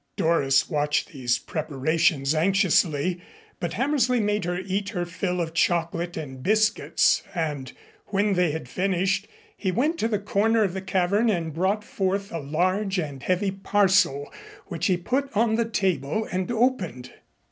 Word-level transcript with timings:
Doris 0.17 0.67
watched 0.67 1.09
these 1.11 1.37
preparations 1.37 2.33
anxiously, 2.33 3.21
but 3.59 3.73
Hammersley 3.73 4.19
made 4.19 4.45
her 4.45 4.57
eat 4.57 4.89
her 4.89 5.05
fill 5.05 5.39
of 5.39 5.53
chocolate 5.53 6.17
and 6.17 6.41
biscuits 6.41 7.21
and 7.35 7.71
when 8.07 8.33
they 8.33 8.49
had 8.49 8.67
finished, 8.67 9.27
he 9.55 9.71
went 9.71 9.99
to 9.99 10.07
the 10.07 10.17
corner 10.17 10.63
of 10.63 10.73
the 10.73 10.81
cavern 10.81 11.29
and 11.29 11.53
brought 11.53 11.83
forth 11.83 12.31
a 12.31 12.39
large 12.39 12.97
and 12.97 13.21
heavy 13.21 13.51
parcel 13.51 14.33
which 14.65 14.87
he 14.87 14.97
put 14.97 15.29
on 15.37 15.53
the 15.53 15.69
table 15.69 16.27
and 16.31 16.51
opened. 16.51 17.13